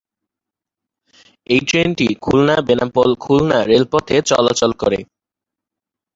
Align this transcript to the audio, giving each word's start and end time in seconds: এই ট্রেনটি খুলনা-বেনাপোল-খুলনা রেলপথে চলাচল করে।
এই 1.47 1.61
ট্রেনটি 1.67 2.07
খুলনা-বেনাপোল-খুলনা 2.21 3.57
রেলপথে 3.63 4.15
চলাচল 4.29 4.71
করে। 4.73 4.99